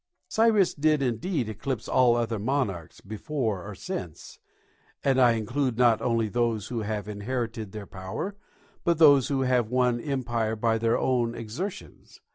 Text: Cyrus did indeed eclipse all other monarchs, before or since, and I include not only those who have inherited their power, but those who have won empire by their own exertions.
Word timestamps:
Cyrus 0.29 0.73
did 0.73 1.03
indeed 1.03 1.47
eclipse 1.47 1.87
all 1.87 2.15
other 2.15 2.39
monarchs, 2.39 3.01
before 3.01 3.61
or 3.63 3.75
since, 3.75 4.39
and 5.03 5.21
I 5.21 5.33
include 5.33 5.77
not 5.77 6.01
only 6.01 6.27
those 6.27 6.69
who 6.69 6.79
have 6.81 7.07
inherited 7.07 7.71
their 7.71 7.85
power, 7.85 8.35
but 8.83 8.97
those 8.97 9.27
who 9.27 9.41
have 9.43 9.69
won 9.69 9.99
empire 10.01 10.55
by 10.55 10.79
their 10.79 10.97
own 10.97 11.35
exertions. 11.35 12.19